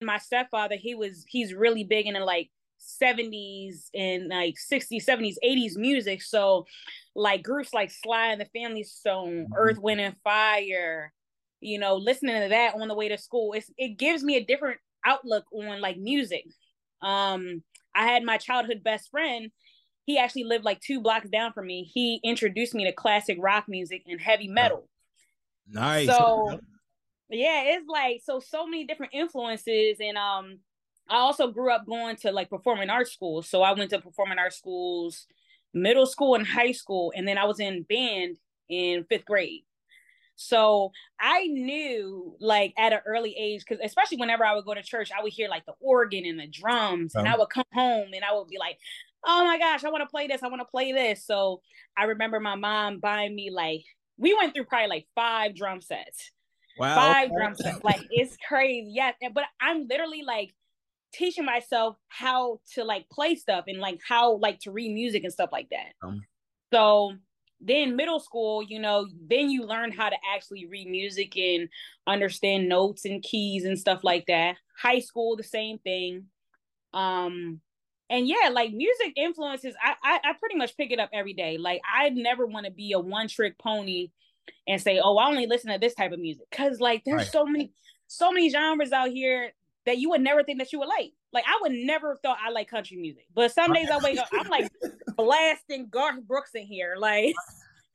My 0.00 0.18
stepfather, 0.18 0.76
he 0.76 0.94
was 0.94 1.24
he's 1.28 1.54
really 1.54 1.84
big 1.84 2.06
into 2.06 2.24
like 2.24 2.50
70s 2.80 3.88
and 3.94 4.28
like 4.28 4.54
60s, 4.54 5.04
70s, 5.04 5.34
80s 5.44 5.76
music. 5.76 6.22
So 6.22 6.66
like 7.14 7.42
groups 7.42 7.74
like 7.74 7.90
Sly 7.90 8.28
and 8.28 8.40
the 8.40 8.46
Family 8.58 8.84
Stone, 8.84 9.44
mm-hmm. 9.44 9.54
Earth, 9.56 9.78
Wind 9.78 10.00
and 10.00 10.16
Fire, 10.22 11.12
you 11.60 11.78
know, 11.78 11.96
listening 11.96 12.40
to 12.42 12.48
that 12.48 12.74
on 12.74 12.88
the 12.88 12.94
way 12.94 13.08
to 13.08 13.18
school, 13.18 13.52
it's, 13.52 13.70
it 13.76 13.98
gives 13.98 14.22
me 14.22 14.36
a 14.36 14.44
different 14.44 14.78
outlook 15.04 15.44
on 15.52 15.80
like 15.80 15.96
music. 15.96 16.44
Um, 17.02 17.62
I 17.94 18.06
had 18.06 18.22
my 18.22 18.38
childhood 18.38 18.82
best 18.84 19.10
friend. 19.10 19.50
He 20.04 20.18
actually 20.18 20.44
lived 20.44 20.64
like 20.64 20.80
two 20.80 21.00
blocks 21.00 21.28
down 21.28 21.52
from 21.52 21.66
me. 21.66 21.90
He 21.92 22.20
introduced 22.24 22.74
me 22.74 22.84
to 22.84 22.92
classic 22.92 23.38
rock 23.40 23.64
music 23.68 24.02
and 24.06 24.20
heavy 24.20 24.48
metal. 24.48 24.88
Nice. 25.68 26.08
So 26.08 26.60
yeah, 27.36 27.62
it's 27.66 27.86
like 27.88 28.20
so 28.24 28.40
so 28.40 28.66
many 28.66 28.84
different 28.84 29.14
influences 29.14 29.98
and 30.00 30.16
um 30.16 30.58
I 31.08 31.16
also 31.16 31.50
grew 31.50 31.72
up 31.72 31.86
going 31.86 32.16
to 32.16 32.32
like 32.32 32.50
performing 32.50 32.90
arts 32.90 33.12
schools. 33.12 33.48
So 33.48 33.62
I 33.62 33.72
went 33.72 33.90
to 33.90 34.00
performing 34.00 34.38
arts 34.38 34.58
schools, 34.58 35.26
middle 35.72 36.06
school 36.06 36.34
and 36.34 36.46
high 36.46 36.72
school, 36.72 37.12
and 37.16 37.26
then 37.26 37.38
I 37.38 37.44
was 37.44 37.60
in 37.60 37.82
band 37.82 38.36
in 38.68 39.04
fifth 39.08 39.24
grade. 39.24 39.62
So 40.36 40.92
I 41.18 41.46
knew 41.46 42.36
like 42.40 42.72
at 42.78 42.92
an 42.92 43.00
early 43.06 43.34
age, 43.36 43.64
because 43.66 43.84
especially 43.84 44.18
whenever 44.18 44.44
I 44.44 44.54
would 44.54 44.64
go 44.64 44.74
to 44.74 44.82
church, 44.82 45.10
I 45.10 45.22
would 45.22 45.32
hear 45.32 45.48
like 45.48 45.66
the 45.66 45.74
organ 45.80 46.24
and 46.26 46.38
the 46.38 46.46
drums, 46.46 47.16
um, 47.16 47.24
and 47.24 47.34
I 47.34 47.36
would 47.36 47.48
come 47.48 47.64
home 47.72 48.10
and 48.14 48.24
I 48.24 48.34
would 48.34 48.46
be 48.48 48.58
like, 48.58 48.78
oh 49.26 49.44
my 49.44 49.58
gosh, 49.58 49.82
I 49.82 49.90
want 49.90 50.02
to 50.02 50.10
play 50.10 50.28
this, 50.28 50.42
I 50.42 50.48
want 50.48 50.60
to 50.60 50.66
play 50.70 50.92
this. 50.92 51.24
So 51.24 51.60
I 51.96 52.04
remember 52.04 52.38
my 52.38 52.54
mom 52.54 53.00
buying 53.00 53.34
me 53.34 53.50
like, 53.50 53.82
we 54.16 54.34
went 54.34 54.54
through 54.54 54.64
probably 54.66 54.88
like 54.88 55.06
five 55.14 55.56
drum 55.56 55.80
sets. 55.80 56.30
Wow. 56.78 56.94
Five 56.94 57.30
sets. 57.56 57.82
Like 57.84 58.00
it's 58.10 58.36
crazy. 58.46 58.90
Yeah. 58.92 59.12
But 59.32 59.44
I'm 59.60 59.86
literally 59.88 60.22
like 60.22 60.54
teaching 61.12 61.44
myself 61.44 61.96
how 62.08 62.60
to 62.74 62.84
like 62.84 63.08
play 63.10 63.34
stuff 63.34 63.64
and 63.66 63.78
like 63.78 64.00
how 64.06 64.36
like 64.36 64.60
to 64.60 64.70
read 64.70 64.92
music 64.92 65.24
and 65.24 65.32
stuff 65.32 65.50
like 65.52 65.68
that. 65.70 65.94
Um, 66.02 66.20
so 66.72 67.14
then 67.60 67.96
middle 67.96 68.20
school, 68.20 68.62
you 68.62 68.78
know, 68.78 69.06
then 69.28 69.50
you 69.50 69.64
learn 69.64 69.90
how 69.90 70.08
to 70.08 70.16
actually 70.34 70.66
read 70.66 70.88
music 70.88 71.36
and 71.36 71.68
understand 72.06 72.68
notes 72.68 73.04
and 73.04 73.22
keys 73.22 73.64
and 73.64 73.78
stuff 73.78 74.04
like 74.04 74.26
that. 74.26 74.56
High 74.80 75.00
school, 75.00 75.36
the 75.36 75.42
same 75.42 75.78
thing. 75.78 76.26
Um, 76.92 77.60
and 78.10 78.26
yeah, 78.28 78.50
like 78.52 78.72
music 78.72 79.12
influences, 79.16 79.74
I, 79.82 79.94
I, 80.02 80.20
I 80.30 80.32
pretty 80.34 80.56
much 80.56 80.76
pick 80.76 80.92
it 80.92 81.00
up 81.00 81.10
every 81.12 81.34
day. 81.34 81.58
Like 81.58 81.80
I 81.92 82.10
never 82.10 82.46
want 82.46 82.66
to 82.66 82.72
be 82.72 82.92
a 82.92 82.98
one 82.98 83.28
trick 83.28 83.58
pony 83.58 84.10
and 84.66 84.80
say, 84.80 85.00
oh, 85.02 85.16
I 85.16 85.28
only 85.28 85.46
listen 85.46 85.72
to 85.72 85.78
this 85.78 85.94
type 85.94 86.12
of 86.12 86.20
music. 86.20 86.46
Cause 86.50 86.80
like 86.80 87.02
there's 87.04 87.22
right. 87.22 87.32
so 87.32 87.44
many, 87.44 87.72
so 88.06 88.30
many 88.30 88.50
genres 88.50 88.92
out 88.92 89.10
here 89.10 89.52
that 89.86 89.98
you 89.98 90.10
would 90.10 90.20
never 90.20 90.42
think 90.42 90.58
that 90.58 90.72
you 90.72 90.78
would 90.78 90.88
like. 90.88 91.12
Like 91.32 91.44
I 91.46 91.58
would 91.62 91.72
never 91.72 92.18
thought 92.22 92.38
I 92.44 92.50
like 92.50 92.68
country 92.68 92.96
music, 92.96 93.26
but 93.34 93.52
some 93.52 93.72
days 93.72 93.90
I 93.90 93.98
wake 93.98 94.18
up, 94.18 94.28
I'm 94.32 94.48
like 94.48 94.70
blasting 95.16 95.88
Garth 95.90 96.22
Brooks 96.26 96.50
in 96.54 96.62
here, 96.62 96.96
like. 96.98 97.34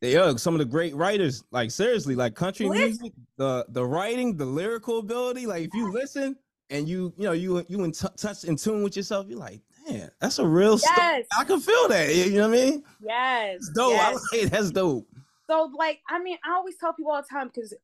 Yeah, 0.00 0.36
some 0.36 0.54
of 0.54 0.60
the 0.60 0.64
great 0.64 0.94
writers, 0.94 1.42
like 1.50 1.72
seriously, 1.72 2.14
like 2.14 2.36
country 2.36 2.68
music, 2.68 3.12
the 3.36 3.66
the 3.70 3.84
writing, 3.84 4.36
the 4.36 4.44
lyrical 4.44 5.00
ability. 5.00 5.44
Like 5.44 5.64
if 5.64 5.74
you 5.74 5.90
listen 5.90 6.36
and 6.70 6.88
you 6.88 7.12
you 7.16 7.24
know 7.24 7.32
you 7.32 7.64
you 7.68 7.82
in 7.82 7.90
t- 7.90 8.06
touch 8.16 8.44
in 8.44 8.54
tune 8.54 8.84
with 8.84 8.96
yourself, 8.96 9.26
you're 9.28 9.40
like, 9.40 9.60
man, 9.88 10.10
that's 10.20 10.38
a 10.38 10.46
real 10.46 10.78
yes. 10.78 10.82
story. 10.82 11.26
I 11.38 11.44
can 11.44 11.60
feel 11.60 11.88
that. 11.88 12.14
You 12.14 12.30
know 12.32 12.48
what 12.48 12.58
I 12.58 12.64
mean? 12.64 12.84
Yes. 13.00 13.56
It's 13.56 13.70
dope. 13.70 13.92
Yes. 13.92 14.06
I 14.06 14.12
like 14.12 14.44
it. 14.44 14.50
That's 14.50 14.70
dope. 14.70 15.08
So 15.48 15.70
like, 15.78 16.00
I 16.08 16.20
mean, 16.20 16.38
I 16.44 16.54
always 16.54 16.76
tell 16.76 16.92
people 16.92 17.12
all 17.12 17.22
the 17.22 17.28
time 17.28 17.50
because 17.52 17.74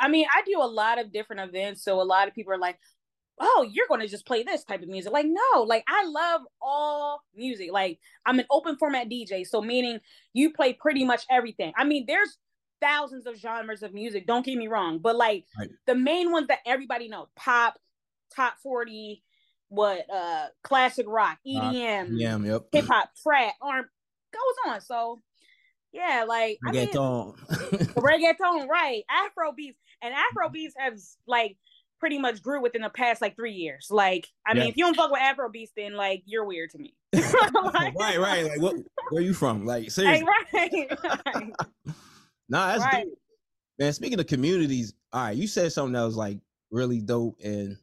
I 0.00 0.08
mean, 0.08 0.26
I 0.34 0.42
do 0.42 0.58
a 0.60 0.64
lot 0.66 1.00
of 1.00 1.12
different 1.12 1.42
events. 1.42 1.82
So 1.84 2.00
a 2.00 2.04
lot 2.04 2.28
of 2.28 2.34
people 2.34 2.52
are 2.52 2.58
like, 2.58 2.78
oh, 3.40 3.66
you're 3.72 3.86
going 3.88 4.00
to 4.00 4.06
just 4.06 4.26
play 4.26 4.42
this 4.42 4.64
type 4.64 4.82
of 4.82 4.88
music. 4.88 5.12
Like, 5.12 5.26
no, 5.26 5.62
like 5.62 5.82
I 5.88 6.04
love 6.06 6.42
all 6.60 7.22
music. 7.34 7.72
Like, 7.72 7.98
I'm 8.26 8.38
an 8.38 8.46
open 8.50 8.76
format 8.76 9.08
DJ. 9.08 9.46
So, 9.46 9.62
meaning 9.62 9.98
you 10.32 10.52
play 10.52 10.74
pretty 10.74 11.04
much 11.04 11.24
everything. 11.30 11.72
I 11.76 11.84
mean, 11.84 12.04
there's 12.06 12.36
thousands 12.80 13.26
of 13.26 13.36
genres 13.36 13.82
of 13.82 13.92
music, 13.92 14.26
don't 14.26 14.44
get 14.44 14.56
me 14.56 14.68
wrong, 14.68 14.98
but 14.98 15.16
like 15.16 15.44
right. 15.58 15.68
the 15.86 15.94
main 15.94 16.32
ones 16.32 16.48
that 16.48 16.60
everybody 16.66 17.08
knows 17.08 17.28
pop, 17.36 17.78
top 18.34 18.54
40, 18.62 19.22
what, 19.68 20.06
uh, 20.12 20.46
classic 20.64 21.06
rock, 21.08 21.38
EDM, 21.46 22.08
yeah, 22.12 22.38
yep. 22.38 22.62
hip 22.72 22.86
hop, 22.86 23.10
trap, 23.22 23.54
arm 23.60 23.84
goes 24.32 24.72
on. 24.72 24.80
So, 24.80 25.22
yeah, 25.92 26.24
like 26.28 26.58
reggaeton, 26.66 27.36
I 27.48 27.54
mean, 27.54 27.80
reggaeton, 27.96 28.68
right? 28.68 29.02
Afro 29.10 29.52
beats 29.52 29.78
and 30.02 30.14
Afro 30.14 30.46
mm-hmm. 30.46 30.52
beats 30.52 30.74
has 30.78 31.16
like 31.26 31.56
pretty 32.00 32.18
much 32.18 32.42
grew 32.42 32.62
within 32.62 32.82
the 32.82 32.90
past 32.90 33.20
like 33.20 33.36
three 33.36 33.52
years. 33.52 33.88
Like, 33.90 34.26
I 34.46 34.54
yeah. 34.54 34.60
mean, 34.60 34.70
if 34.70 34.76
you 34.76 34.84
don't 34.84 34.96
fuck 34.96 35.12
with 35.12 35.20
Afro 35.20 35.50
beats, 35.50 35.72
then 35.76 35.94
like 35.94 36.22
you're 36.26 36.44
weird 36.44 36.70
to 36.70 36.78
me. 36.78 36.94
like, 37.12 37.94
right, 37.98 38.18
right. 38.18 38.44
Like, 38.44 38.60
what? 38.60 38.76
Where 39.10 39.22
you 39.22 39.34
from? 39.34 39.66
Like, 39.66 39.90
seriously. 39.90 40.26
Hey, 40.50 40.66
right. 40.74 40.98
right. 41.26 41.52
nah, 42.48 42.66
that's 42.68 42.84
right. 42.84 43.04
dope. 43.04 43.18
Man, 43.78 43.92
speaking 43.92 44.20
of 44.20 44.26
communities, 44.26 44.94
all 45.12 45.24
right, 45.24 45.36
you 45.36 45.46
said 45.46 45.72
something 45.72 45.92
that 45.92 46.04
was 46.04 46.16
like 46.16 46.38
really 46.70 47.00
dope, 47.00 47.38
and 47.42 47.76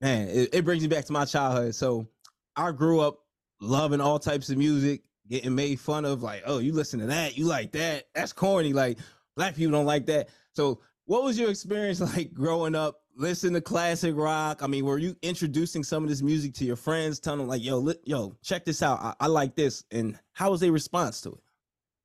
man, 0.00 0.28
it, 0.28 0.50
it 0.52 0.64
brings 0.64 0.82
me 0.82 0.88
back 0.88 1.04
to 1.06 1.12
my 1.12 1.24
childhood. 1.24 1.74
So, 1.74 2.08
I 2.56 2.72
grew 2.72 3.00
up 3.00 3.20
loving 3.60 4.00
all 4.00 4.18
types 4.18 4.50
of 4.50 4.58
music, 4.58 5.02
getting 5.28 5.54
made 5.54 5.80
fun 5.80 6.04
of, 6.04 6.22
like, 6.22 6.42
oh, 6.46 6.58
you 6.58 6.72
listen 6.72 7.00
to 7.00 7.06
that, 7.06 7.36
you 7.36 7.46
like 7.46 7.72
that, 7.72 8.04
that's 8.14 8.32
corny. 8.32 8.72
Like, 8.72 8.98
black 9.36 9.54
people 9.56 9.72
don't 9.72 9.86
like 9.86 10.06
that. 10.06 10.28
So, 10.52 10.80
what 11.06 11.22
was 11.22 11.38
your 11.38 11.50
experience 11.50 12.00
like 12.16 12.32
growing 12.32 12.74
up 12.74 13.00
listen 13.16 13.52
to 13.54 13.60
classic 13.60 14.14
rock? 14.16 14.62
I 14.62 14.66
mean, 14.66 14.84
were 14.84 14.98
you 14.98 15.16
introducing 15.22 15.84
some 15.84 16.02
of 16.02 16.08
this 16.08 16.22
music 16.22 16.54
to 16.54 16.64
your 16.64 16.76
friends, 16.76 17.20
telling 17.20 17.40
them 17.40 17.48
like, 17.48 17.62
"Yo, 17.62 17.78
li- 17.78 18.00
yo, 18.04 18.36
check 18.42 18.64
this 18.64 18.82
out. 18.82 19.00
I-, 19.00 19.14
I 19.20 19.26
like 19.26 19.54
this," 19.54 19.84
and 19.90 20.18
how 20.32 20.50
was 20.50 20.60
their 20.60 20.72
response 20.72 21.20
to 21.22 21.30
it? 21.30 21.40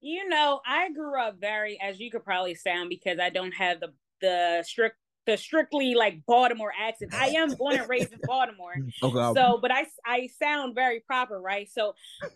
You 0.02 0.28
know, 0.30 0.62
I 0.66 0.92
grew 0.92 1.20
up 1.20 1.40
very, 1.40 1.80
as 1.82 2.00
you 2.00 2.10
could 2.10 2.24
probably 2.24 2.56
sound, 2.56 2.90
because 2.90 3.20
I 3.20 3.30
don't 3.30 3.54
have 3.54 3.80
the 3.80 3.94
the 4.22 4.64
strict 4.66 4.98
the 5.26 5.38
strictly 5.38 5.96
like 5.96 6.26
Baltimore 6.26 6.72
accent. 6.80 7.14
I 7.14 7.28
am 7.28 7.54
born 7.54 7.78
and 7.78 7.90
raised 7.90 8.12
in 8.12 8.20
Baltimore. 8.24 8.76
Okay. 9.02 9.40
So, 9.40 9.60
but 9.62 9.72
I 9.72 9.86
I 10.06 10.30
sound 10.42 10.76
very 10.76 11.00
proper, 11.00 11.40
right? 11.40 11.70
So, 11.72 11.94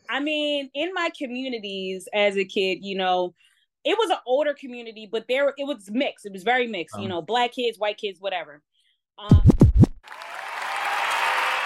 I 0.10 0.20
mean, 0.20 0.70
in 0.74 0.94
my 0.94 1.10
communities 1.18 2.08
as 2.14 2.38
a 2.38 2.46
kid, 2.46 2.80
you 2.82 2.96
know, 2.96 3.34
it 3.84 3.98
was 3.98 4.10
an 4.10 4.18
older 4.26 4.54
community, 4.54 5.08
but 5.12 5.26
there 5.28 5.50
it 5.58 5.66
was 5.66 5.90
mixed. 5.92 6.26
It 6.26 6.32
was 6.32 6.44
very 6.44 6.68
mixed. 6.68 6.96
Um, 6.96 7.02
you 7.02 7.10
know, 7.10 7.22
black 7.22 7.54
kids, 7.54 7.78
white 7.78 7.98
kids, 7.98 8.20
whatever. 8.22 8.62
Um, 9.18 9.42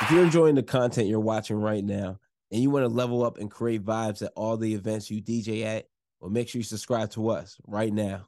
if 0.01 0.11
you're 0.11 0.23
enjoying 0.23 0.55
the 0.55 0.63
content 0.63 1.07
you're 1.07 1.19
watching 1.19 1.57
right 1.57 1.83
now, 1.83 2.19
and 2.51 2.61
you 2.61 2.69
want 2.69 2.83
to 2.83 2.89
level 2.89 3.23
up 3.23 3.37
and 3.37 3.51
create 3.51 3.83
vibes 3.83 4.21
at 4.21 4.31
all 4.35 4.57
the 4.57 4.73
events 4.73 5.11
you 5.11 5.21
DJ 5.21 5.63
at, 5.63 5.87
well, 6.19 6.31
make 6.31 6.47
sure 6.49 6.59
you 6.59 6.63
subscribe 6.63 7.11
to 7.11 7.29
us 7.29 7.57
right 7.67 7.91
now 7.91 8.27